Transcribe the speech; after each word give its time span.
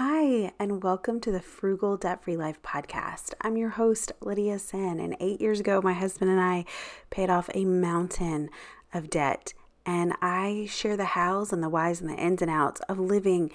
Hi, 0.00 0.52
and 0.60 0.84
welcome 0.84 1.18
to 1.22 1.32
the 1.32 1.40
Frugal 1.40 1.96
Debt 1.96 2.22
Free 2.22 2.36
Life 2.36 2.62
podcast. 2.62 3.34
I'm 3.40 3.56
your 3.56 3.70
host, 3.70 4.12
Lydia 4.20 4.60
Senn, 4.60 5.00
and 5.00 5.16
eight 5.18 5.40
years 5.40 5.58
ago, 5.58 5.80
my 5.82 5.92
husband 5.92 6.30
and 6.30 6.40
I 6.40 6.66
paid 7.10 7.30
off 7.30 7.50
a 7.52 7.64
mountain 7.64 8.48
of 8.94 9.10
debt. 9.10 9.54
And 9.84 10.12
I 10.22 10.68
share 10.70 10.96
the 10.96 11.04
hows 11.04 11.52
and 11.52 11.64
the 11.64 11.68
whys 11.68 12.00
and 12.00 12.08
the 12.08 12.14
ins 12.14 12.42
and 12.42 12.48
outs 12.48 12.80
of 12.82 13.00
living 13.00 13.50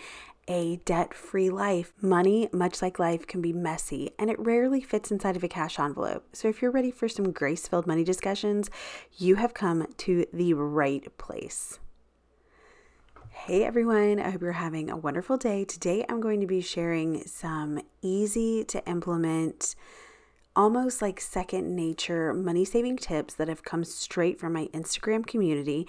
a 0.50 0.82
debt 0.84 1.14
free 1.14 1.50
life. 1.50 1.94
Money, 2.02 2.50
much 2.52 2.82
like 2.82 3.00
life, 3.00 3.26
can 3.26 3.42
be 3.42 3.54
messy 3.54 4.12
and 4.20 4.30
it 4.30 4.38
rarely 4.38 4.82
fits 4.82 5.12
inside 5.12 5.38
of 5.38 5.46
a 5.46 5.48
cash 5.48 5.80
envelope. 5.80 6.26
So, 6.34 6.50
if 6.50 6.62
you're 6.62 6.72
ready 6.72 6.92
for 6.92 7.08
some 7.08 7.32
grace 7.32 7.70
filled 7.70 7.88
money 7.88 8.04
discussions, 8.04 8.70
you 9.18 9.36
have 9.36 9.54
come 9.54 9.88
to 10.00 10.26
the 10.34 10.56
right 10.56 11.18
place. 11.18 11.80
Hey 13.36 13.66
everyone, 13.66 14.22
I 14.22 14.30
hope 14.30 14.42
you're 14.42 14.54
having 14.54 14.90
a 14.90 14.96
wonderful 14.96 15.36
day. 15.36 15.66
Today 15.66 16.06
I'm 16.08 16.22
going 16.22 16.40
to 16.40 16.48
be 16.48 16.62
sharing 16.62 17.26
some 17.26 17.82
easy 18.02 18.64
to 18.66 18.86
implement, 18.88 19.76
almost 20.56 21.02
like 21.02 21.20
second 21.20 21.76
nature 21.76 22.34
money 22.34 22.64
saving 22.64 22.98
tips 22.98 23.34
that 23.34 23.50
have 23.50 23.64
come 23.64 23.84
straight 23.84 24.40
from 24.40 24.54
my 24.54 24.68
Instagram 24.68 25.26
community. 25.28 25.88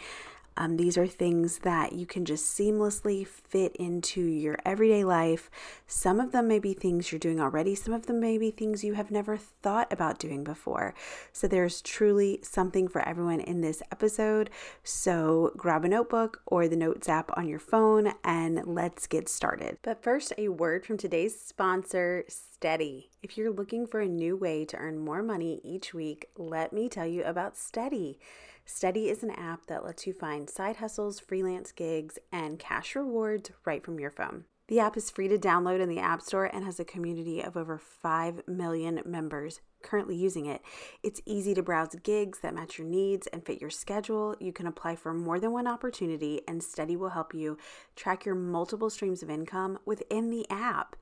Um, 0.56 0.76
these 0.76 0.96
are 0.96 1.06
things 1.06 1.58
that 1.60 1.92
you 1.92 2.06
can 2.06 2.24
just 2.24 2.56
seamlessly 2.56 3.26
fit 3.26 3.74
into 3.76 4.20
your 4.20 4.56
everyday 4.64 5.04
life. 5.04 5.50
Some 5.86 6.20
of 6.20 6.32
them 6.32 6.48
may 6.48 6.58
be 6.58 6.74
things 6.74 7.10
you're 7.10 7.18
doing 7.18 7.40
already, 7.40 7.74
some 7.74 7.94
of 7.94 8.06
them 8.06 8.20
may 8.20 8.38
be 8.38 8.50
things 8.50 8.84
you 8.84 8.94
have 8.94 9.10
never 9.10 9.36
thought 9.36 9.92
about 9.92 10.18
doing 10.18 10.44
before. 10.44 10.94
So 11.32 11.48
there's 11.48 11.82
truly 11.82 12.40
something 12.42 12.88
for 12.88 13.06
everyone 13.06 13.40
in 13.40 13.60
this 13.60 13.82
episode. 13.90 14.50
So 14.82 15.52
grab 15.56 15.84
a 15.84 15.88
notebook 15.88 16.42
or 16.46 16.68
the 16.68 16.76
Notes 16.76 17.08
app 17.08 17.30
on 17.36 17.48
your 17.48 17.58
phone 17.58 18.12
and 18.22 18.62
let's 18.66 19.06
get 19.06 19.28
started. 19.28 19.78
But 19.82 20.02
first, 20.02 20.32
a 20.38 20.48
word 20.48 20.84
from 20.84 20.96
today's 20.96 21.38
sponsor, 21.38 22.24
Steady. 22.64 23.10
If 23.22 23.36
you're 23.36 23.52
looking 23.52 23.86
for 23.86 24.00
a 24.00 24.08
new 24.08 24.38
way 24.38 24.64
to 24.64 24.78
earn 24.78 24.98
more 24.98 25.22
money 25.22 25.60
each 25.62 25.92
week, 25.92 26.30
let 26.38 26.72
me 26.72 26.88
tell 26.88 27.06
you 27.06 27.22
about 27.22 27.58
Steady. 27.58 28.18
Steady 28.64 29.10
is 29.10 29.22
an 29.22 29.32
app 29.32 29.66
that 29.66 29.84
lets 29.84 30.06
you 30.06 30.14
find 30.14 30.48
side 30.48 30.76
hustles, 30.76 31.20
freelance 31.20 31.72
gigs, 31.72 32.18
and 32.32 32.58
cash 32.58 32.96
rewards 32.96 33.50
right 33.66 33.84
from 33.84 34.00
your 34.00 34.10
phone. 34.10 34.44
The 34.68 34.80
app 34.80 34.96
is 34.96 35.10
free 35.10 35.28
to 35.28 35.36
download 35.36 35.80
in 35.80 35.90
the 35.90 35.98
App 35.98 36.22
Store 36.22 36.46
and 36.46 36.64
has 36.64 36.80
a 36.80 36.86
community 36.86 37.42
of 37.42 37.54
over 37.54 37.76
5 37.76 38.48
million 38.48 39.02
members 39.04 39.60
currently 39.82 40.16
using 40.16 40.46
it. 40.46 40.62
It's 41.02 41.20
easy 41.26 41.52
to 41.52 41.62
browse 41.62 41.94
gigs 42.02 42.38
that 42.40 42.54
match 42.54 42.78
your 42.78 42.88
needs 42.88 43.26
and 43.26 43.44
fit 43.44 43.60
your 43.60 43.68
schedule. 43.68 44.34
You 44.40 44.54
can 44.54 44.66
apply 44.66 44.96
for 44.96 45.12
more 45.12 45.38
than 45.38 45.52
one 45.52 45.66
opportunity, 45.66 46.40
and 46.48 46.62
Steady 46.62 46.96
will 46.96 47.10
help 47.10 47.34
you 47.34 47.58
track 47.94 48.24
your 48.24 48.34
multiple 48.34 48.88
streams 48.88 49.22
of 49.22 49.28
income 49.28 49.78
within 49.84 50.30
the 50.30 50.46
app. 50.48 50.96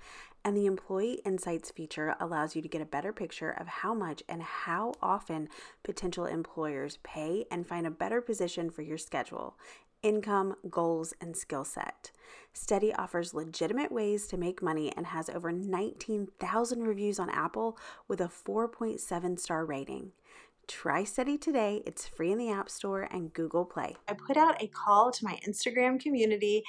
And 0.44 0.56
the 0.56 0.66
Employee 0.66 1.20
Insights 1.24 1.70
feature 1.70 2.16
allows 2.18 2.56
you 2.56 2.62
to 2.62 2.68
get 2.68 2.82
a 2.82 2.86
better 2.86 3.12
picture 3.12 3.50
of 3.50 3.68
how 3.68 3.94
much 3.94 4.24
and 4.28 4.42
how 4.42 4.94
often 5.00 5.48
potential 5.84 6.26
employers 6.26 6.98
pay 7.04 7.44
and 7.50 7.66
find 7.66 7.86
a 7.86 7.92
better 7.92 8.20
position 8.20 8.68
for 8.68 8.82
your 8.82 8.98
schedule, 8.98 9.56
income, 10.02 10.56
goals, 10.68 11.14
and 11.20 11.36
skill 11.36 11.64
set. 11.64 12.10
Steady 12.52 12.92
offers 12.94 13.34
legitimate 13.34 13.92
ways 13.92 14.26
to 14.26 14.36
make 14.36 14.60
money 14.60 14.92
and 14.96 15.06
has 15.06 15.30
over 15.30 15.52
19,000 15.52 16.82
reviews 16.82 17.20
on 17.20 17.30
Apple 17.30 17.78
with 18.08 18.20
a 18.20 18.24
4.7 18.24 19.38
star 19.38 19.64
rating. 19.64 20.10
Try 20.72 21.04
Steady 21.04 21.36
today. 21.36 21.82
It's 21.84 22.08
free 22.08 22.32
in 22.32 22.38
the 22.38 22.50
App 22.50 22.70
Store 22.70 23.02
and 23.02 23.30
Google 23.30 23.66
Play. 23.66 23.94
I 24.08 24.14
put 24.14 24.38
out 24.38 24.60
a 24.60 24.68
call 24.68 25.12
to 25.12 25.24
my 25.24 25.38
Instagram 25.46 26.00
community 26.00 26.62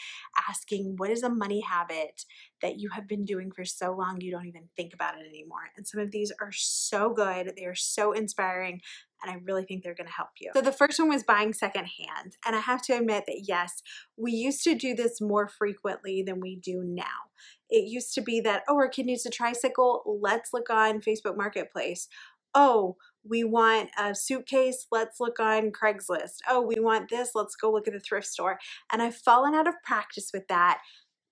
asking 0.49 0.95
what 0.97 1.09
is 1.09 1.23
a 1.23 1.29
money 1.29 1.61
habit 1.61 2.25
that 2.61 2.77
you 2.77 2.89
have 2.89 3.07
been 3.07 3.23
doing 3.23 3.49
for 3.49 3.63
so 3.63 3.95
long 3.95 4.19
you 4.19 4.29
don't 4.29 4.45
even 4.45 4.67
think 4.75 4.93
about 4.93 5.17
it 5.17 5.25
anymore. 5.25 5.69
And 5.77 5.87
some 5.87 6.01
of 6.01 6.11
these 6.11 6.33
are 6.41 6.51
so 6.51 7.13
good, 7.13 7.53
they 7.55 7.63
are 7.63 7.75
so 7.75 8.11
inspiring, 8.11 8.81
and 9.21 9.31
I 9.31 9.35
really 9.45 9.63
think 9.63 9.83
they're 9.83 9.95
to 9.95 10.03
help 10.03 10.31
you. 10.37 10.51
So 10.53 10.61
the 10.61 10.73
first 10.73 10.99
one 10.99 11.07
was 11.07 11.23
buying 11.23 11.53
secondhand. 11.53 12.35
And 12.45 12.57
I 12.57 12.59
have 12.59 12.81
to 12.83 12.97
admit 12.97 13.23
that 13.27 13.43
yes, 13.47 13.81
we 14.17 14.33
used 14.33 14.65
to 14.65 14.75
do 14.75 14.95
this 14.95 15.21
more 15.21 15.47
frequently 15.47 16.21
than 16.21 16.41
we 16.41 16.57
do 16.57 16.83
now. 16.85 17.31
It 17.69 17.89
used 17.89 18.13
to 18.15 18.21
be 18.21 18.41
that, 18.41 18.63
oh, 18.67 18.75
our 18.75 18.89
kid 18.89 19.05
needs 19.05 19.25
a 19.25 19.29
tricycle, 19.29 20.19
let's 20.21 20.49
look 20.51 20.69
on 20.69 20.99
Facebook 20.99 21.37
Marketplace. 21.37 22.09
Oh, 22.53 22.97
we 23.27 23.43
want 23.43 23.89
a 23.97 24.13
suitcase, 24.13 24.85
let's 24.91 25.19
look 25.19 25.39
on 25.39 25.71
Craigslist. 25.71 26.37
Oh, 26.47 26.61
we 26.61 26.75
want 26.79 27.09
this, 27.09 27.31
let's 27.35 27.55
go 27.55 27.71
look 27.71 27.87
at 27.87 27.93
the 27.93 27.99
thrift 27.99 28.27
store. 28.27 28.59
And 28.91 29.01
I've 29.01 29.15
fallen 29.15 29.53
out 29.55 29.67
of 29.67 29.75
practice 29.83 30.31
with 30.33 30.47
that 30.49 30.79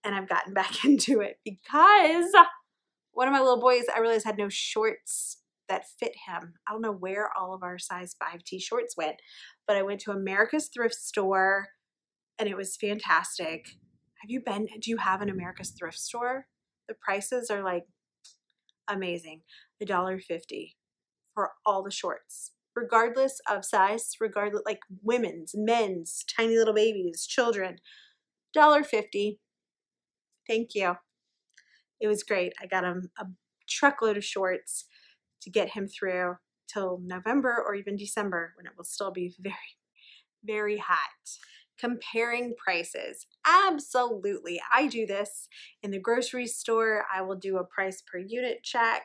and 0.03 0.15
I've 0.15 0.29
gotten 0.29 0.53
back 0.55 0.85
into 0.85 1.21
it 1.21 1.37
because 1.43 2.31
one 3.11 3.27
of 3.27 3.33
my 3.33 3.39
little 3.39 3.59
boys, 3.59 3.83
I 3.93 3.99
realized 3.99 4.25
had 4.25 4.37
no 4.37 4.49
shorts 4.49 5.37
that 5.67 5.85
fit 5.99 6.13
him. 6.27 6.53
I 6.67 6.71
don't 6.71 6.81
know 6.81 6.91
where 6.91 7.29
all 7.37 7.53
of 7.53 7.63
our 7.63 7.77
size 7.77 8.15
5T 8.21 8.61
shorts 8.61 8.95
went, 8.97 9.17
but 9.67 9.77
I 9.77 9.81
went 9.81 10.01
to 10.01 10.11
America's 10.11 10.69
thrift 10.73 10.95
store 10.95 11.67
and 12.39 12.49
it 12.49 12.57
was 12.57 12.75
fantastic. 12.77 13.65
Have 14.21 14.29
you 14.29 14.41
been? 14.41 14.67
Do 14.79 14.89
you 14.89 14.97
have 14.97 15.21
an 15.21 15.29
America's 15.29 15.71
thrift 15.71 15.99
store? 15.99 16.47
The 16.87 16.95
prices 16.95 17.49
are 17.49 17.63
like 17.63 17.83
amazing. 18.87 19.41
The 19.79 19.85
dollar 19.85 20.19
fifty 20.19 20.75
for 21.33 21.51
all 21.65 21.83
the 21.83 21.91
shorts, 21.91 22.51
regardless 22.75 23.39
of 23.49 23.65
size, 23.65 24.11
regardless 24.19 24.63
like 24.65 24.79
women's, 25.03 25.53
men's, 25.55 26.23
tiny 26.37 26.57
little 26.57 26.73
babies, 26.73 27.25
children. 27.25 27.77
Dollar 28.53 28.83
fifty. 28.83 29.39
Thank 30.47 30.75
you. 30.75 30.95
It 31.99 32.07
was 32.07 32.23
great. 32.23 32.53
I 32.61 32.65
got 32.65 32.83
him 32.83 33.11
a 33.19 33.25
truckload 33.69 34.17
of 34.17 34.25
shorts 34.25 34.85
to 35.41 35.49
get 35.49 35.69
him 35.69 35.87
through 35.87 36.35
till 36.67 36.99
November 37.03 37.55
or 37.65 37.75
even 37.75 37.95
December 37.95 38.53
when 38.57 38.65
it 38.65 38.73
will 38.77 38.83
still 38.83 39.11
be 39.11 39.33
very, 39.39 39.55
very 40.43 40.77
hot. 40.77 41.37
Comparing 41.79 42.53
prices. 42.63 43.25
Absolutely. 43.47 44.61
I 44.71 44.85
do 44.85 45.07
this 45.07 45.47
in 45.81 45.89
the 45.89 45.99
grocery 45.99 46.45
store. 46.45 47.05
I 47.11 47.21
will 47.23 47.37
do 47.37 47.57
a 47.57 47.63
price 47.63 48.01
per 48.01 48.19
unit 48.19 48.61
check. 48.63 49.03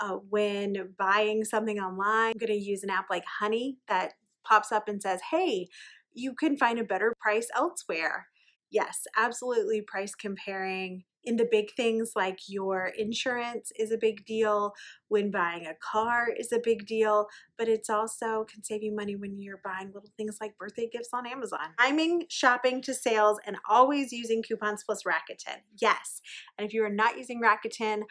Uh, 0.00 0.18
when 0.30 0.94
buying 0.98 1.44
something 1.44 1.78
online, 1.78 2.32
I'm 2.32 2.38
going 2.38 2.48
to 2.48 2.54
use 2.54 2.84
an 2.84 2.90
app 2.90 3.06
like 3.10 3.24
Honey 3.40 3.78
that 3.88 4.12
pops 4.44 4.70
up 4.72 4.88
and 4.88 5.02
says, 5.02 5.20
hey, 5.30 5.68
you 6.14 6.34
can 6.34 6.56
find 6.56 6.78
a 6.78 6.84
better 6.84 7.14
price 7.20 7.48
elsewhere. 7.54 8.28
Yes, 8.70 9.06
absolutely. 9.16 9.80
Price 9.80 10.14
comparing 10.14 11.04
in 11.24 11.36
the 11.36 11.48
big 11.50 11.72
things 11.74 12.12
like 12.16 12.38
your 12.48 12.92
insurance 12.96 13.72
is 13.78 13.90
a 13.92 13.98
big 13.98 14.24
deal, 14.24 14.72
when 15.08 15.30
buying 15.30 15.66
a 15.66 15.74
car 15.74 16.28
is 16.38 16.52
a 16.52 16.60
big 16.62 16.86
deal, 16.86 17.26
but 17.58 17.68
it's 17.68 17.90
also 17.90 18.46
can 18.50 18.62
save 18.62 18.82
you 18.82 18.94
money 18.94 19.16
when 19.16 19.38
you're 19.38 19.60
buying 19.64 19.88
little 19.88 20.10
things 20.16 20.38
like 20.40 20.56
birthday 20.56 20.88
gifts 20.90 21.10
on 21.12 21.26
Amazon. 21.26 21.74
Timing 21.78 22.24
shopping 22.28 22.80
to 22.82 22.94
sales 22.94 23.38
and 23.46 23.56
always 23.68 24.12
using 24.12 24.42
coupons 24.42 24.84
plus 24.84 25.02
Rakuten. 25.02 25.58
Yes. 25.80 26.22
And 26.56 26.66
if 26.66 26.72
you 26.72 26.84
are 26.84 26.90
not 26.90 27.18
using 27.18 27.42
Rakuten, 27.42 28.02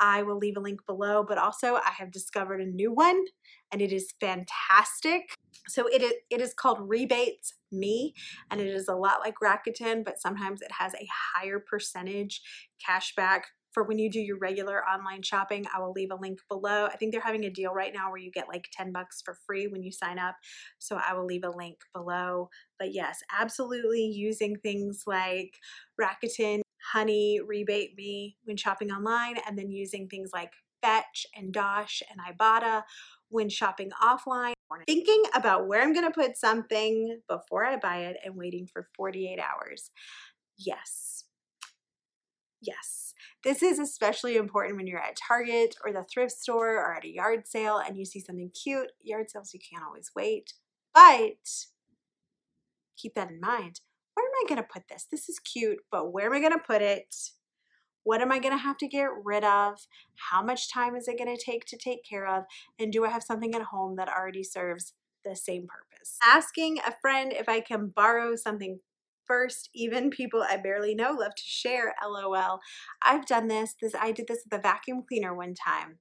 I 0.00 0.22
will 0.22 0.38
leave 0.38 0.56
a 0.56 0.60
link 0.60 0.80
below, 0.86 1.24
but 1.26 1.38
also 1.38 1.74
I 1.74 1.90
have 1.98 2.10
discovered 2.10 2.60
a 2.60 2.66
new 2.66 2.92
one 2.92 3.22
and 3.70 3.82
it 3.82 3.92
is 3.92 4.14
fantastic. 4.18 5.34
So 5.68 5.86
it 5.86 6.02
is, 6.02 6.12
it 6.30 6.40
is 6.40 6.54
called 6.54 6.78
Rebates 6.80 7.54
Me 7.70 8.14
and 8.50 8.60
it 8.60 8.66
is 8.66 8.88
a 8.88 8.94
lot 8.94 9.20
like 9.20 9.34
Rakuten, 9.42 10.04
but 10.04 10.20
sometimes 10.20 10.62
it 10.62 10.72
has 10.72 10.94
a 10.94 11.06
higher 11.34 11.60
percentage 11.60 12.40
cashback 12.84 13.42
for 13.72 13.84
when 13.84 13.98
you 13.98 14.10
do 14.10 14.18
your 14.18 14.38
regular 14.38 14.84
online 14.84 15.22
shopping. 15.22 15.66
I 15.74 15.80
will 15.80 15.92
leave 15.92 16.10
a 16.10 16.16
link 16.16 16.40
below. 16.48 16.86
I 16.86 16.96
think 16.96 17.12
they're 17.12 17.20
having 17.20 17.44
a 17.44 17.50
deal 17.50 17.72
right 17.72 17.92
now 17.94 18.10
where 18.10 18.20
you 18.20 18.30
get 18.30 18.48
like 18.48 18.68
10 18.72 18.92
bucks 18.92 19.22
for 19.24 19.36
free 19.46 19.68
when 19.68 19.82
you 19.82 19.92
sign 19.92 20.18
up. 20.18 20.34
So 20.78 20.96
I 20.96 21.14
will 21.14 21.26
leave 21.26 21.44
a 21.44 21.50
link 21.50 21.78
below. 21.94 22.48
But 22.78 22.92
yes, 22.92 23.20
absolutely 23.38 24.04
using 24.04 24.56
things 24.56 25.04
like 25.06 25.54
Rakuten 26.00 26.62
Honey 26.92 27.40
rebate 27.44 27.96
me 27.96 28.36
when 28.44 28.56
shopping 28.56 28.90
online, 28.90 29.36
and 29.46 29.58
then 29.58 29.70
using 29.70 30.08
things 30.08 30.30
like 30.32 30.52
Fetch 30.82 31.26
and 31.36 31.52
Dosh 31.52 32.02
and 32.10 32.20
Ibotta 32.20 32.82
when 33.28 33.48
shopping 33.48 33.90
offline. 34.02 34.54
Thinking 34.86 35.22
about 35.34 35.66
where 35.66 35.82
I'm 35.82 35.92
going 35.92 36.06
to 36.06 36.12
put 36.12 36.36
something 36.36 37.20
before 37.28 37.64
I 37.64 37.76
buy 37.76 38.02
it 38.02 38.16
and 38.24 38.36
waiting 38.36 38.68
for 38.72 38.88
48 38.96 39.38
hours. 39.40 39.90
Yes. 40.56 41.24
Yes. 42.60 43.14
This 43.42 43.62
is 43.62 43.78
especially 43.78 44.36
important 44.36 44.76
when 44.76 44.86
you're 44.86 45.00
at 45.00 45.16
Target 45.16 45.74
or 45.84 45.92
the 45.92 46.04
thrift 46.04 46.32
store 46.32 46.76
or 46.76 46.94
at 46.94 47.04
a 47.04 47.12
yard 47.12 47.48
sale 47.48 47.78
and 47.78 47.96
you 47.96 48.04
see 48.04 48.20
something 48.20 48.50
cute. 48.50 48.92
Yard 49.02 49.30
sales, 49.30 49.52
you 49.54 49.60
can't 49.60 49.84
always 49.84 50.10
wait, 50.14 50.52
but 50.94 51.48
keep 52.96 53.14
that 53.14 53.30
in 53.30 53.40
mind 53.40 53.80
where 54.20 54.28
am 54.28 54.46
I 54.46 54.48
going 54.48 54.62
to 54.62 54.72
put 54.72 54.88
this? 54.88 55.06
This 55.10 55.28
is 55.28 55.38
cute, 55.38 55.78
but 55.90 56.12
where 56.12 56.26
am 56.26 56.32
I 56.32 56.40
going 56.40 56.52
to 56.52 56.58
put 56.58 56.82
it? 56.82 57.14
What 58.04 58.22
am 58.22 58.32
I 58.32 58.38
going 58.38 58.54
to 58.54 58.62
have 58.62 58.78
to 58.78 58.88
get 58.88 59.08
rid 59.24 59.44
of? 59.44 59.86
How 60.30 60.42
much 60.42 60.72
time 60.72 60.96
is 60.96 61.06
it 61.06 61.18
going 61.18 61.34
to 61.34 61.42
take 61.42 61.64
to 61.66 61.76
take 61.76 62.04
care 62.04 62.26
of? 62.26 62.44
And 62.78 62.92
do 62.92 63.04
I 63.04 63.10
have 63.10 63.22
something 63.22 63.54
at 63.54 63.62
home 63.62 63.96
that 63.96 64.08
already 64.08 64.42
serves 64.42 64.94
the 65.24 65.36
same 65.36 65.66
purpose? 65.66 66.16
Asking 66.24 66.78
a 66.78 66.94
friend 67.00 67.32
if 67.32 67.48
I 67.48 67.60
can 67.60 67.88
borrow 67.88 68.36
something 68.36 68.80
first. 69.26 69.70
Even 69.74 70.10
people 70.10 70.42
I 70.42 70.56
barely 70.56 70.94
know 70.94 71.12
love 71.12 71.34
to 71.34 71.42
share. 71.44 71.94
LOL. 72.04 72.60
I've 73.02 73.26
done 73.26 73.48
this. 73.48 73.74
This 73.80 73.94
I 73.94 74.12
did 74.12 74.26
this 74.28 74.44
with 74.44 74.58
a 74.58 74.62
vacuum 74.62 75.04
cleaner 75.06 75.34
one 75.34 75.54
time. 75.54 75.98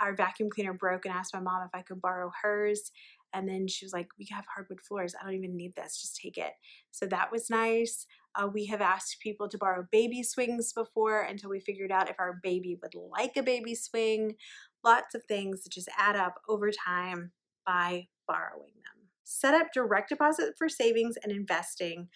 Our 0.00 0.14
vacuum 0.14 0.50
cleaner 0.50 0.72
broke 0.72 1.04
and 1.04 1.14
asked 1.14 1.34
my 1.34 1.40
mom 1.40 1.62
if 1.62 1.74
I 1.74 1.82
could 1.82 2.00
borrow 2.00 2.30
hers. 2.42 2.90
And 3.34 3.48
then 3.48 3.66
she 3.66 3.84
was 3.84 3.92
like, 3.92 4.08
We 4.18 4.28
have 4.30 4.44
hardwood 4.54 4.80
floors. 4.80 5.14
I 5.20 5.24
don't 5.24 5.34
even 5.34 5.56
need 5.56 5.74
this. 5.74 6.00
Just 6.00 6.16
take 6.16 6.38
it. 6.38 6.52
So 6.90 7.06
that 7.06 7.32
was 7.32 7.50
nice. 7.50 8.06
Uh, 8.34 8.48
we 8.52 8.66
have 8.66 8.80
asked 8.80 9.20
people 9.20 9.48
to 9.48 9.58
borrow 9.58 9.86
baby 9.92 10.22
swings 10.22 10.72
before 10.72 11.20
until 11.20 11.50
we 11.50 11.60
figured 11.60 11.92
out 11.92 12.10
if 12.10 12.16
our 12.18 12.40
baby 12.42 12.78
would 12.82 12.94
like 12.94 13.36
a 13.36 13.42
baby 13.42 13.74
swing. 13.74 14.36
Lots 14.84 15.14
of 15.14 15.24
things 15.24 15.62
that 15.62 15.72
just 15.72 15.88
add 15.98 16.16
up 16.16 16.40
over 16.48 16.70
time 16.70 17.32
by 17.66 18.08
borrowing 18.26 18.74
them. 18.74 19.08
Set 19.24 19.54
up 19.54 19.68
direct 19.72 20.10
deposit 20.10 20.54
for 20.58 20.68
savings 20.68 21.16
and 21.22 21.32
investing. 21.32 22.08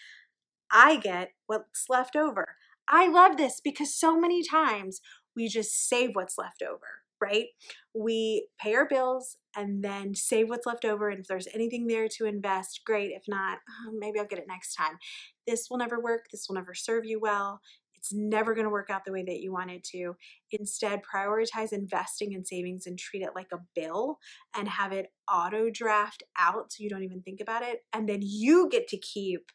I 0.71 0.97
get 0.97 1.31
what's 1.47 1.87
left 1.89 2.17
over. 2.17 2.57
I 2.89 3.09
love 3.09 3.37
this 3.37 3.61
because 3.63 3.95
so 3.95 4.19
many 4.19 4.43
times 4.43 5.01
we 5.37 5.49
just 5.49 5.89
save 5.89 6.11
what's 6.15 6.39
left 6.39 6.63
over, 6.63 7.03
right? 7.21 7.47
We 7.95 8.49
pay 8.61 8.75
our 8.75 8.87
bills 8.87 9.37
and 9.57 9.83
then 9.83 10.15
save 10.15 10.49
what's 10.49 10.67
left 10.67 10.85
over. 10.85 11.09
And 11.09 11.21
if 11.21 11.27
there's 11.27 11.49
anything 11.55 11.87
there 11.87 12.09
to 12.17 12.27
invest, 12.27 12.83
great. 12.85 13.11
If 13.11 13.25
not, 13.29 13.59
oh, 13.69 13.93
maybe 13.99 14.19
I'll 14.19 14.27
get 14.27 14.39
it 14.39 14.47
next 14.49 14.75
time. 14.75 14.99
This 15.47 15.69
will 15.71 15.79
never 15.79 16.01
work. 16.01 16.27
This 16.31 16.47
will 16.49 16.57
never 16.57 16.75
serve 16.75 17.05
you 17.05 17.21
well. 17.21 17.61
It's 17.99 18.13
never 18.13 18.55
going 18.55 18.65
to 18.65 18.71
work 18.71 18.91
out 18.91 19.05
the 19.05 19.13
way 19.13 19.25
that 19.25 19.41
you 19.41 19.53
want 19.53 19.73
it 19.73 19.83
to. 19.85 20.15
Instead, 20.53 21.03
prioritize 21.03 21.73
investing 21.73 22.35
and 22.35 22.47
savings 22.47 22.87
and 22.87 22.97
treat 22.97 23.23
it 23.23 23.33
like 23.35 23.49
a 23.53 23.59
bill 23.75 24.19
and 24.57 24.69
have 24.69 24.93
it 24.93 25.09
auto 25.31 25.69
draft 25.69 26.23
out 26.39 26.73
so 26.73 26.83
you 26.83 26.89
don't 26.89 27.03
even 27.03 27.23
think 27.23 27.41
about 27.41 27.63
it. 27.63 27.81
And 27.93 28.09
then 28.09 28.21
you 28.23 28.69
get 28.71 28.87
to 28.89 28.99
keep 28.99 29.51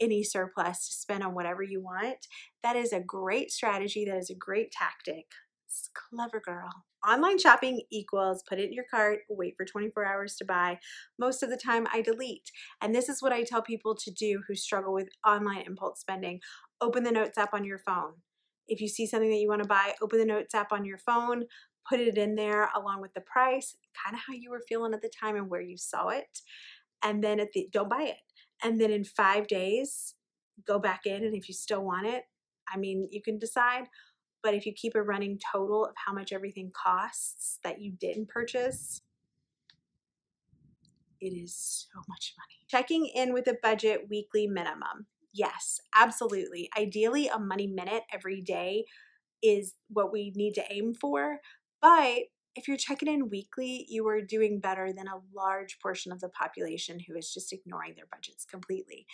any 0.00 0.22
surplus 0.22 0.86
to 0.86 0.92
spend 0.92 1.22
on 1.22 1.34
whatever 1.34 1.62
you 1.62 1.82
want. 1.82 2.26
That 2.62 2.76
is 2.76 2.92
a 2.92 3.00
great 3.00 3.50
strategy. 3.50 4.04
That 4.04 4.18
is 4.18 4.30
a 4.30 4.34
great 4.34 4.72
tactic. 4.72 5.26
Clever 5.94 6.40
girl. 6.40 6.70
Online 7.08 7.38
shopping 7.38 7.82
equals 7.90 8.44
put 8.48 8.58
it 8.58 8.66
in 8.66 8.72
your 8.72 8.84
cart, 8.90 9.20
wait 9.28 9.54
for 9.56 9.64
24 9.64 10.04
hours 10.04 10.36
to 10.36 10.44
buy. 10.44 10.78
Most 11.18 11.42
of 11.42 11.50
the 11.50 11.56
time, 11.56 11.86
I 11.92 12.02
delete. 12.02 12.50
And 12.80 12.94
this 12.94 13.08
is 13.08 13.22
what 13.22 13.32
I 13.32 13.42
tell 13.42 13.62
people 13.62 13.94
to 13.96 14.10
do 14.10 14.42
who 14.46 14.54
struggle 14.54 14.92
with 14.92 15.08
online 15.26 15.64
impulse 15.66 16.00
spending 16.00 16.40
open 16.80 17.04
the 17.04 17.10
Notes 17.10 17.38
app 17.38 17.54
on 17.54 17.64
your 17.64 17.78
phone. 17.78 18.12
If 18.68 18.80
you 18.80 18.88
see 18.88 19.06
something 19.06 19.30
that 19.30 19.38
you 19.38 19.48
want 19.48 19.62
to 19.62 19.68
buy, 19.68 19.94
open 20.02 20.18
the 20.18 20.26
Notes 20.26 20.54
app 20.54 20.72
on 20.72 20.84
your 20.84 20.98
phone, 20.98 21.44
put 21.88 22.00
it 22.00 22.18
in 22.18 22.34
there 22.34 22.68
along 22.76 23.00
with 23.00 23.14
the 23.14 23.22
price, 23.22 23.76
kind 24.04 24.14
of 24.14 24.22
how 24.26 24.34
you 24.34 24.50
were 24.50 24.62
feeling 24.68 24.94
at 24.94 25.02
the 25.02 25.10
time 25.20 25.36
and 25.36 25.48
where 25.48 25.60
you 25.60 25.76
saw 25.76 26.08
it. 26.08 26.40
And 27.02 27.24
then 27.24 27.40
at 27.40 27.52
the 27.52 27.68
don't 27.72 27.90
buy 27.90 28.02
it. 28.02 28.16
And 28.62 28.80
then 28.80 28.90
in 28.90 29.04
5 29.04 29.46
days, 29.46 30.14
go 30.66 30.78
back 30.78 31.06
in 31.06 31.24
and 31.24 31.34
if 31.34 31.48
you 31.48 31.54
still 31.54 31.84
want 31.84 32.06
it, 32.06 32.24
I 32.72 32.78
mean, 32.78 33.08
you 33.10 33.20
can 33.20 33.38
decide, 33.38 33.84
but 34.42 34.54
if 34.54 34.66
you 34.66 34.72
keep 34.72 34.94
a 34.94 35.02
running 35.02 35.38
total 35.52 35.84
of 35.86 35.94
how 36.06 36.12
much 36.12 36.32
everything 36.32 36.70
costs 36.74 37.58
that 37.64 37.80
you 37.80 37.92
didn't 37.92 38.28
purchase, 38.28 39.00
it 41.20 41.32
is 41.32 41.86
so 41.92 42.00
much 42.08 42.34
money. 42.36 42.66
Checking 42.68 43.06
in 43.06 43.32
with 43.32 43.46
a 43.46 43.56
budget 43.62 44.08
weekly 44.10 44.46
minimum. 44.46 45.06
Yes, 45.32 45.80
absolutely. 45.94 46.68
Ideally, 46.76 47.28
a 47.28 47.38
money 47.38 47.66
minute 47.66 48.02
every 48.12 48.40
day 48.40 48.84
is 49.42 49.74
what 49.88 50.12
we 50.12 50.32
need 50.36 50.54
to 50.54 50.72
aim 50.72 50.94
for. 50.94 51.40
But 51.80 52.24
if 52.54 52.68
you're 52.68 52.76
checking 52.76 53.08
in 53.08 53.30
weekly, 53.30 53.86
you 53.88 54.06
are 54.08 54.20
doing 54.20 54.60
better 54.60 54.92
than 54.92 55.08
a 55.08 55.20
large 55.34 55.78
portion 55.80 56.12
of 56.12 56.20
the 56.20 56.28
population 56.28 56.98
who 57.00 57.16
is 57.16 57.32
just 57.32 57.52
ignoring 57.52 57.94
their 57.96 58.06
budgets 58.12 58.44
completely. 58.44 59.06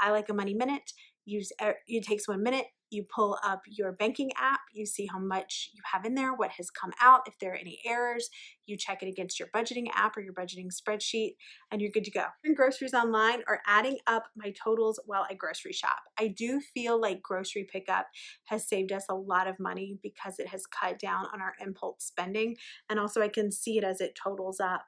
I 0.00 0.10
like 0.10 0.28
a 0.28 0.34
money 0.34 0.54
minute. 0.54 0.92
Use 1.24 1.52
er, 1.62 1.76
it 1.86 2.04
takes 2.04 2.28
one 2.28 2.42
minute 2.42 2.66
you 2.90 3.04
pull 3.04 3.38
up 3.44 3.62
your 3.66 3.92
banking 3.92 4.30
app, 4.36 4.60
you 4.72 4.84
see 4.84 5.06
how 5.06 5.18
much 5.18 5.70
you 5.72 5.80
have 5.92 6.04
in 6.04 6.14
there, 6.14 6.34
what 6.34 6.50
has 6.50 6.70
come 6.70 6.92
out, 7.00 7.20
if 7.26 7.38
there 7.38 7.52
are 7.52 7.56
any 7.56 7.78
errors, 7.86 8.28
you 8.66 8.76
check 8.76 9.02
it 9.02 9.08
against 9.08 9.38
your 9.38 9.48
budgeting 9.54 9.86
app 9.94 10.16
or 10.16 10.20
your 10.20 10.32
budgeting 10.32 10.66
spreadsheet, 10.70 11.34
and 11.70 11.80
you're 11.80 11.90
good 11.90 12.04
to 12.04 12.10
go. 12.10 12.24
And 12.44 12.56
groceries 12.56 12.94
online 12.94 13.42
are 13.48 13.60
adding 13.66 13.98
up 14.06 14.24
my 14.36 14.52
totals 14.62 15.00
while 15.06 15.26
I 15.30 15.34
grocery 15.34 15.72
shop. 15.72 16.00
I 16.18 16.28
do 16.28 16.60
feel 16.60 17.00
like 17.00 17.22
grocery 17.22 17.66
pickup 17.72 18.06
has 18.46 18.68
saved 18.68 18.92
us 18.92 19.04
a 19.08 19.14
lot 19.14 19.46
of 19.46 19.60
money 19.60 19.98
because 20.02 20.38
it 20.38 20.48
has 20.48 20.66
cut 20.66 20.98
down 20.98 21.26
on 21.32 21.40
our 21.40 21.54
impulse 21.64 22.04
spending, 22.04 22.56
and 22.88 22.98
also 22.98 23.22
I 23.22 23.28
can 23.28 23.52
see 23.52 23.78
it 23.78 23.84
as 23.84 24.00
it 24.00 24.18
totals 24.20 24.60
up 24.60 24.86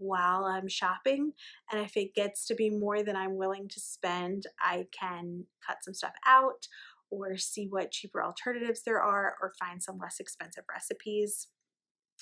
while 0.00 0.44
I'm 0.44 0.68
shopping. 0.68 1.32
And 1.70 1.80
if 1.84 1.96
it 1.96 2.14
gets 2.14 2.46
to 2.46 2.54
be 2.54 2.70
more 2.70 3.02
than 3.02 3.16
I'm 3.16 3.36
willing 3.36 3.68
to 3.68 3.80
spend, 3.80 4.46
I 4.60 4.86
can 4.98 5.44
cut 5.66 5.78
some 5.82 5.94
stuff 5.94 6.14
out 6.26 6.66
or 7.10 7.36
see 7.36 7.66
what 7.68 7.90
cheaper 7.90 8.22
alternatives 8.22 8.82
there 8.84 9.00
are 9.00 9.36
or 9.40 9.52
find 9.58 9.82
some 9.82 9.98
less 9.98 10.16
expensive 10.20 10.64
recipes. 10.72 11.48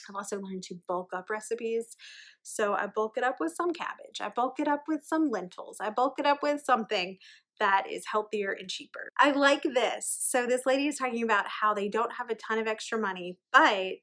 I've 0.09 0.17
also 0.17 0.41
learned 0.41 0.63
to 0.65 0.77
bulk 0.87 1.11
up 1.13 1.31
recipes. 1.31 1.97
So 2.43 2.75
I 2.75 2.87
bulk 2.87 3.17
it 3.17 3.25
up 3.25 3.37
with 3.41 3.55
some 3.55 3.73
cabbage. 3.73 4.21
I 4.21 4.29
bulk 4.29 4.61
it 4.61 4.69
up 4.69 4.85
with 4.87 5.03
some 5.05 5.31
lentils. 5.31 5.79
I 5.81 5.91
bulk 5.91 6.15
it 6.19 6.27
up 6.27 6.43
with 6.43 6.63
something 6.65 7.19
that 7.61 7.85
is 7.91 8.05
healthier 8.11 8.53
and 8.53 8.69
cheaper. 8.69 9.09
I 9.19 9.33
like 9.33 9.65
this. 9.65 10.17
So 10.21 10.47
this 10.47 10.65
lady 10.65 10.87
is 10.87 10.97
talking 10.97 11.25
about 11.25 11.47
how 11.49 11.75
they 11.75 11.89
don't 11.89 12.13
have 12.13 12.31
a 12.31 12.37
ton 12.37 12.59
of 12.59 12.69
extra 12.69 12.99
money, 12.99 13.39
but 13.53 13.99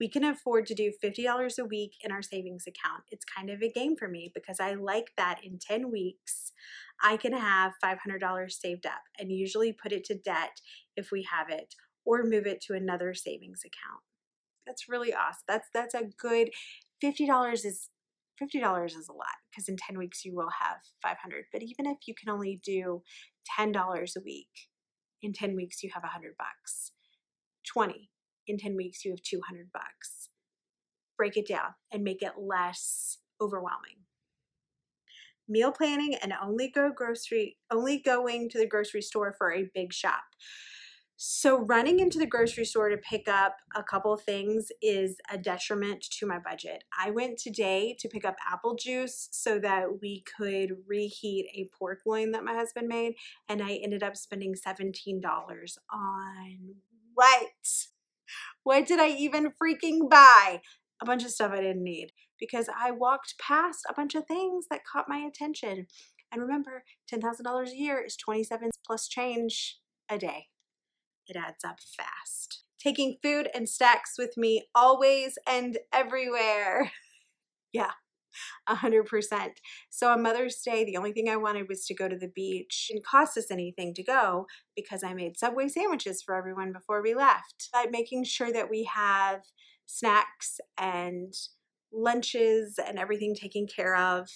we 0.00 0.08
can 0.08 0.24
afford 0.24 0.66
to 0.66 0.74
do 0.74 0.92
$50 1.04 1.58
a 1.58 1.64
week 1.64 1.92
in 2.02 2.10
our 2.10 2.22
savings 2.22 2.64
account. 2.66 3.04
It's 3.10 3.24
kind 3.24 3.50
of 3.50 3.62
a 3.62 3.70
game 3.70 3.96
for 3.96 4.08
me 4.08 4.32
because 4.34 4.58
I 4.58 4.72
like 4.72 5.12
that 5.18 5.40
in 5.44 5.58
10 5.58 5.92
weeks 5.92 6.52
I 7.02 7.18
can 7.18 7.34
have 7.34 7.72
$500 7.84 8.50
saved 8.50 8.86
up 8.86 9.02
and 9.18 9.30
usually 9.30 9.72
put 9.72 9.92
it 9.92 10.04
to 10.04 10.14
debt 10.14 10.60
if 10.96 11.10
we 11.12 11.26
have 11.30 11.50
it 11.50 11.74
or 12.04 12.24
move 12.24 12.46
it 12.46 12.62
to 12.62 12.74
another 12.74 13.12
savings 13.14 13.60
account. 13.60 14.02
That's 14.66 14.88
really 14.88 15.12
awesome. 15.12 15.44
That's 15.46 15.68
that's 15.72 15.94
a 15.94 16.08
good 16.18 16.50
$50 17.02 17.52
is 17.64 17.88
$50 18.42 18.86
is 18.86 19.08
a 19.08 19.12
lot 19.12 19.26
because 19.50 19.68
in 19.68 19.76
10 19.76 19.98
weeks 19.98 20.24
you 20.24 20.34
will 20.34 20.50
have 20.60 20.78
500. 21.02 21.44
But 21.52 21.62
even 21.62 21.86
if 21.86 21.98
you 22.06 22.14
can 22.14 22.32
only 22.32 22.60
do 22.64 23.02
$10 23.58 24.16
a 24.16 24.20
week, 24.24 24.48
in 25.22 25.32
10 25.34 25.54
weeks 25.56 25.82
you 25.82 25.90
have 25.92 26.02
100 26.02 26.36
bucks. 26.38 26.92
20 27.66 28.10
in 28.46 28.58
10 28.58 28.76
weeks 28.76 29.04
you 29.04 29.12
have 29.12 29.22
200 29.22 29.72
bucks. 29.72 30.30
Break 31.16 31.36
it 31.36 31.46
down 31.46 31.74
and 31.92 32.04
make 32.04 32.22
it 32.22 32.32
less 32.38 33.18
overwhelming 33.40 34.00
meal 35.50 35.72
planning 35.72 36.14
and 36.14 36.32
only 36.42 36.68
go 36.68 36.90
grocery 36.94 37.58
only 37.70 37.98
going 37.98 38.48
to 38.48 38.58
the 38.58 38.66
grocery 38.66 39.02
store 39.02 39.34
for 39.36 39.52
a 39.52 39.68
big 39.74 39.92
shop. 39.92 40.22
So 41.22 41.58
running 41.66 42.00
into 42.00 42.18
the 42.18 42.26
grocery 42.26 42.64
store 42.64 42.88
to 42.88 42.96
pick 42.96 43.28
up 43.28 43.56
a 43.76 43.82
couple 43.82 44.16
things 44.16 44.68
is 44.80 45.18
a 45.30 45.36
detriment 45.36 46.02
to 46.18 46.26
my 46.26 46.38
budget. 46.38 46.84
I 46.98 47.10
went 47.10 47.36
today 47.36 47.94
to 47.98 48.08
pick 48.08 48.24
up 48.24 48.36
apple 48.50 48.74
juice 48.74 49.28
so 49.30 49.58
that 49.58 50.00
we 50.00 50.22
could 50.22 50.78
reheat 50.88 51.44
a 51.54 51.68
pork 51.78 51.98
loin 52.06 52.30
that 52.30 52.42
my 52.42 52.54
husband 52.54 52.88
made 52.88 53.16
and 53.50 53.62
I 53.62 53.74
ended 53.82 54.02
up 54.02 54.16
spending 54.16 54.54
$17 54.54 55.22
on 55.92 56.74
what? 57.12 57.86
What 58.70 58.86
did 58.86 59.00
I 59.00 59.08
even 59.08 59.52
freaking 59.60 60.08
buy? 60.08 60.60
A 61.02 61.04
bunch 61.04 61.24
of 61.24 61.32
stuff 61.32 61.50
I 61.52 61.60
didn't 61.60 61.82
need 61.82 62.12
because 62.38 62.68
I 62.68 62.92
walked 62.92 63.34
past 63.36 63.80
a 63.90 63.92
bunch 63.92 64.14
of 64.14 64.28
things 64.28 64.66
that 64.70 64.82
caught 64.84 65.08
my 65.08 65.18
attention. 65.18 65.88
And 66.30 66.40
remember, 66.40 66.84
$10,000 67.12 67.68
a 67.68 67.76
year 67.76 68.00
is 68.00 68.16
27 68.16 68.70
plus 68.86 69.08
change 69.08 69.78
a 70.08 70.18
day. 70.18 70.46
It 71.26 71.36
adds 71.36 71.64
up 71.64 71.78
fast. 71.80 72.62
Taking 72.78 73.16
food 73.20 73.48
and 73.52 73.68
stacks 73.68 74.12
with 74.16 74.36
me 74.36 74.68
always 74.72 75.36
and 75.48 75.78
everywhere. 75.92 76.92
yeah, 77.72 77.90
100%. 78.68 79.50
So 79.90 80.08
on 80.08 80.22
Mother's 80.22 80.56
Day, 80.56 80.84
the 80.84 80.96
only 80.96 81.12
thing 81.12 81.28
I 81.28 81.36
wanted 81.36 81.68
was 81.68 81.84
to 81.86 81.94
go 81.94 82.08
to 82.08 82.16
the 82.16 82.28
beach. 82.28 82.88
It 82.88 82.94
didn't 82.94 83.06
cost 83.06 83.36
us 83.36 83.50
anything 83.50 83.94
to 83.94 84.02
go 84.02 84.46
because 84.76 85.02
I 85.02 85.14
made 85.14 85.38
Subway 85.38 85.68
sandwiches 85.68 86.22
for 86.22 86.34
everyone 86.34 86.72
before 86.72 87.02
we 87.02 87.14
left. 87.14 87.68
But 87.72 87.90
making 87.90 88.24
sure 88.24 88.52
that 88.52 88.70
we 88.70 88.84
have 88.84 89.42
snacks 89.86 90.60
and 90.78 91.34
lunches 91.92 92.78
and 92.78 92.98
everything 92.98 93.34
taken 93.34 93.66
care 93.66 93.96
of 93.96 94.28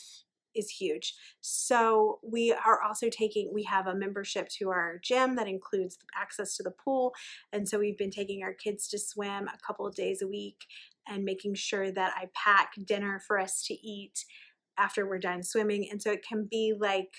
is 0.55 0.71
huge. 0.71 1.15
So 1.41 2.21
we 2.23 2.53
are 2.53 2.81
also 2.83 3.09
taking, 3.11 3.51
we 3.53 3.65
have 3.65 3.87
a 3.87 3.95
membership 3.95 4.49
to 4.61 4.71
our 4.71 4.99
gym 5.03 5.37
that 5.37 5.49
includes 5.49 5.99
access 6.17 6.57
to 6.57 6.63
the 6.63 6.71
pool. 6.71 7.13
And 7.53 7.69
so 7.69 7.79
we've 7.79 7.99
been 7.99 8.11
taking 8.11 8.43
our 8.43 8.55
kids 8.55 8.89
to 8.89 8.99
swim 8.99 9.49
a 9.49 9.59
couple 9.67 9.87
of 9.87 9.95
days 9.95 10.23
a 10.23 10.29
week 10.29 10.67
and 11.09 11.25
making 11.25 11.55
sure 11.55 11.91
that 11.91 12.13
I 12.17 12.27
pack 12.35 12.73
dinner 12.85 13.21
for 13.27 13.39
us 13.39 13.63
to 13.67 13.75
eat 13.75 14.25
after 14.79 15.07
we're 15.07 15.19
done 15.19 15.43
swimming. 15.43 15.89
And 15.91 16.01
so 16.03 16.11
it 16.11 16.25
can 16.27 16.49
be 16.51 16.75
like, 16.79 17.11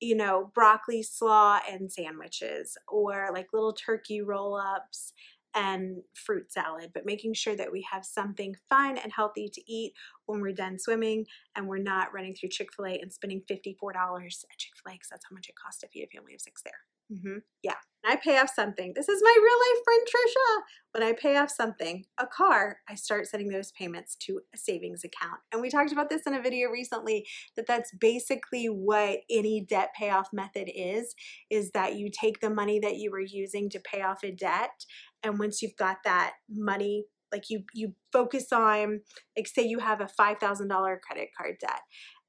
you 0.00 0.14
know, 0.14 0.50
broccoli 0.54 1.02
slaw 1.02 1.58
and 1.70 1.90
sandwiches 1.90 2.76
or 2.88 3.30
like 3.32 3.48
little 3.52 3.72
turkey 3.72 4.20
roll 4.20 4.56
ups 4.56 5.12
and 5.56 6.02
fruit 6.14 6.52
salad, 6.52 6.90
but 6.92 7.06
making 7.06 7.32
sure 7.32 7.56
that 7.56 7.72
we 7.72 7.84
have 7.90 8.04
something 8.04 8.54
fun 8.68 8.98
and 8.98 9.10
healthy 9.12 9.48
to 9.48 9.62
eat 9.66 9.94
when 10.26 10.40
we're 10.40 10.52
done 10.52 10.78
swimming 10.78 11.24
and 11.56 11.66
we're 11.66 11.78
not 11.78 12.12
running 12.12 12.34
through 12.34 12.50
Chick 12.50 12.68
fil 12.76 12.86
A 12.86 12.98
and 13.00 13.12
spending 13.12 13.42
$54 13.50 13.54
at 13.54 14.58
Chick 14.58 14.72
fil 14.76 14.92
A 14.92 14.94
because 14.94 15.08
that's 15.10 15.24
how 15.28 15.34
much 15.34 15.48
it 15.48 15.54
costs 15.56 15.80
to 15.80 15.88
feed 15.88 16.04
a 16.04 16.16
family 16.16 16.34
of 16.34 16.40
six 16.42 16.62
there. 16.62 16.72
Mm-hmm. 17.12 17.38
Yeah. 17.62 17.74
I 18.08 18.16
pay 18.16 18.38
off 18.38 18.50
something. 18.54 18.92
This 18.94 19.08
is 19.08 19.20
my 19.22 19.36
real 19.36 19.58
life 19.58 19.84
friend 19.84 20.06
Trisha. 20.06 20.62
When 20.92 21.02
I 21.02 21.12
pay 21.12 21.36
off 21.36 21.50
something, 21.50 22.04
a 22.18 22.26
car, 22.26 22.78
I 22.88 22.94
start 22.94 23.26
sending 23.26 23.48
those 23.48 23.72
payments 23.72 24.14
to 24.20 24.40
a 24.54 24.58
savings 24.58 25.02
account. 25.02 25.40
And 25.52 25.60
we 25.60 25.70
talked 25.70 25.92
about 25.92 26.08
this 26.08 26.22
in 26.24 26.34
a 26.34 26.40
video 26.40 26.68
recently 26.70 27.26
that 27.56 27.66
that's 27.66 27.92
basically 27.92 28.66
what 28.66 29.20
any 29.28 29.60
debt 29.60 29.90
payoff 29.98 30.28
method 30.32 30.70
is 30.72 31.16
is 31.50 31.72
that 31.72 31.96
you 31.96 32.08
take 32.10 32.40
the 32.40 32.50
money 32.50 32.78
that 32.78 32.96
you 32.96 33.10
were 33.10 33.20
using 33.20 33.68
to 33.70 33.80
pay 33.80 34.02
off 34.02 34.22
a 34.22 34.30
debt 34.30 34.86
and 35.22 35.38
once 35.38 35.62
you've 35.62 35.76
got 35.76 35.98
that 36.04 36.34
money 36.48 37.04
like 37.32 37.50
you 37.50 37.64
you 37.74 37.94
focus 38.12 38.52
on 38.52 39.00
like 39.36 39.46
say 39.46 39.62
you 39.62 39.80
have 39.80 40.00
a 40.00 40.08
$5,000 40.18 41.00
credit 41.00 41.28
card 41.36 41.56
debt 41.60 41.80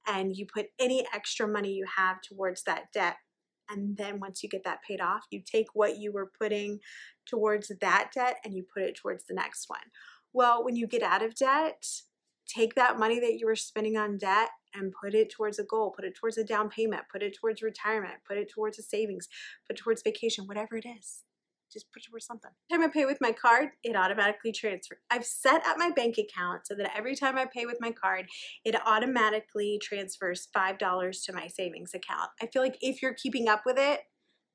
and 0.08 0.36
you 0.36 0.46
put 0.52 0.68
any 0.80 1.06
extra 1.14 1.48
money 1.48 1.74
you 1.74 1.86
have 1.98 2.22
towards 2.22 2.64
that 2.64 2.86
debt 2.94 3.18
and 3.70 3.98
then 3.98 4.20
once 4.20 4.44
you 4.44 4.50
get 4.50 4.64
that 4.64 4.82
paid 4.88 5.02
off, 5.02 5.26
you 5.30 5.42
take 5.46 5.68
what 5.74 5.98
you 5.98 6.12
were 6.12 6.32
putting 6.40 6.80
towards 7.26 7.72
that 7.82 8.12
debt 8.14 8.38
and 8.46 8.54
you 8.54 8.64
put 8.74 8.84
it 8.84 8.96
towards 8.96 9.26
the 9.26 9.34
next 9.34 9.66
one. 9.68 9.80
Well, 10.34 10.64
when 10.64 10.76
you 10.76 10.88
get 10.88 11.04
out 11.04 11.24
of 11.24 11.36
debt, 11.36 11.86
take 12.48 12.76
that 12.76 12.98
money 12.98 13.20
that 13.20 13.38
you 13.40 13.46
were 13.46 13.56
spending 13.56 13.98
on 13.98 14.18
debt 14.18 14.50
and 14.74 14.94
put 15.02 15.14
it 15.14 15.30
towards 15.30 15.60
a 15.60 15.64
goal, 15.64 15.92
put 15.96 16.06
it 16.06 16.16
towards 16.16 16.38
a 16.38 16.44
down 16.44 16.70
payment, 16.70 17.04
put 17.12 17.24
it 17.24 17.36
towards 17.40 17.62
retirement, 17.62 18.16
put 18.28 18.38
it 18.38 18.50
towards 18.54 18.80
a 18.80 18.84
savings, 18.84 19.28
put 19.68 19.78
it 19.78 19.84
towards 19.84 20.02
vacation, 20.02 20.46
whatever 20.48 20.78
it 20.78 20.86
is 20.86 21.24
just 21.72 21.92
put 21.92 22.04
towards 22.04 22.26
something. 22.26 22.52
Every 22.72 22.86
time 22.86 22.90
I 22.90 22.94
pay 22.94 23.06
with 23.06 23.20
my 23.22 23.32
card, 23.32 23.70
it 23.84 23.96
automatically 23.96 24.52
transfers. 24.52 25.00
I've 25.10 25.26
set 25.26 25.66
up 25.66 25.78
my 25.78 25.92
bank 25.92 26.18
account 26.18 26.68
so 26.68 26.76
that 26.76 26.92
every 26.96 27.16
time 27.16 27.38
I 27.38 27.46
pay 27.46 27.66
with 27.66 27.78
my 27.80 27.92
card, 27.92 28.28
it 28.64 28.76
automatically 28.86 29.80
transfers 29.82 30.48
$5 30.56 31.26
to 31.26 31.34
my 31.34 31.48
savings 31.48 31.94
account. 31.94 32.30
I 32.42 32.48
feel 32.48 32.62
like 32.62 32.78
if 32.82 33.02
you're 33.02 33.14
keeping 33.14 33.48
up 33.48 33.64
with 33.66 33.78
it, 33.78 34.02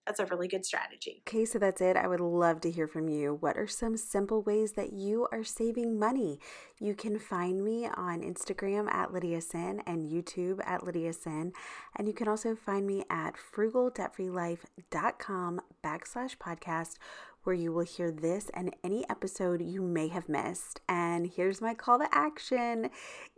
that's 0.06 0.20
a 0.20 0.26
really 0.26 0.48
good 0.48 0.66
strategy. 0.66 1.22
Okay, 1.28 1.44
so 1.44 1.58
that's 1.58 1.80
it. 1.80 1.96
I 1.96 2.08
would 2.08 2.20
love 2.20 2.60
to 2.62 2.70
hear 2.70 2.88
from 2.88 3.08
you. 3.08 3.34
What 3.34 3.56
are 3.56 3.68
some 3.68 3.96
simple 3.96 4.42
ways 4.42 4.72
that 4.72 4.92
you 4.92 5.28
are 5.30 5.44
saving 5.44 5.96
money? 5.98 6.40
You 6.80 6.94
can 6.94 7.18
find 7.18 7.62
me 7.64 7.86
on 7.86 8.22
Instagram 8.22 8.92
at 8.92 9.12
Lydia 9.12 9.40
Senn 9.40 9.82
and 9.86 10.10
YouTube 10.10 10.60
at 10.66 10.84
Lydia 10.84 11.12
Senn. 11.12 11.52
And 11.96 12.08
you 12.08 12.14
can 12.14 12.26
also 12.26 12.56
find 12.56 12.84
me 12.86 13.04
at 13.08 13.36
frugaldebtfreelife.com 13.36 15.60
backslash 15.84 16.36
podcast 16.36 16.96
where 17.44 17.54
you 17.54 17.72
will 17.72 17.84
hear 17.84 18.10
this 18.10 18.50
and 18.54 18.74
any 18.84 19.08
episode 19.08 19.62
you 19.62 19.82
may 19.82 20.08
have 20.08 20.28
missed. 20.28 20.80
And 20.88 21.26
here's 21.26 21.60
my 21.60 21.74
call 21.74 21.98
to 21.98 22.08
action. 22.12 22.90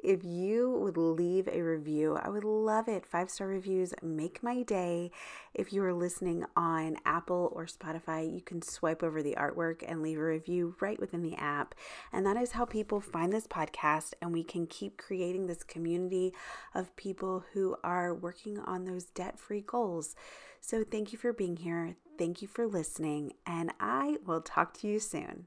If 0.02 0.24
you 0.24 0.70
would 0.70 0.96
leave 0.96 1.48
a 1.48 1.62
review, 1.62 2.16
I 2.16 2.28
would 2.28 2.44
love 2.44 2.88
it. 2.88 3.06
Five 3.06 3.30
star 3.30 3.46
reviews 3.46 3.94
make 4.02 4.42
my 4.42 4.62
day. 4.62 5.10
If 5.54 5.72
you 5.72 5.82
are 5.84 5.94
listening 5.94 6.44
on 6.56 6.96
Apple 7.06 7.52
or 7.54 7.66
Spotify, 7.66 8.32
you 8.32 8.42
can 8.42 8.60
swipe 8.60 9.02
over 9.02 9.22
the 9.22 9.36
artwork 9.38 9.82
and 9.86 10.02
leave 10.02 10.18
a 10.18 10.24
review 10.24 10.76
right 10.80 11.00
within 11.00 11.22
the 11.22 11.36
app. 11.36 11.74
And 12.12 12.26
that 12.26 12.36
is 12.36 12.52
how 12.52 12.64
people 12.64 13.00
find 13.00 13.32
this 13.32 13.46
podcast, 13.46 14.14
and 14.20 14.32
we 14.32 14.44
can 14.44 14.66
keep 14.66 14.98
creating 14.98 15.46
this 15.46 15.62
community 15.62 16.32
of 16.74 16.94
people 16.96 17.44
who 17.52 17.76
are 17.82 18.14
working 18.14 18.58
on 18.58 18.84
those 18.84 19.04
debt 19.04 19.38
free 19.38 19.62
goals. 19.62 20.16
So, 20.66 20.82
thank 20.82 21.12
you 21.12 21.18
for 21.18 21.34
being 21.34 21.56
here. 21.56 21.96
Thank 22.16 22.40
you 22.40 22.48
for 22.48 22.66
listening, 22.66 23.34
and 23.44 23.70
I 23.78 24.16
will 24.24 24.40
talk 24.40 24.72
to 24.78 24.88
you 24.88 24.98
soon. 24.98 25.46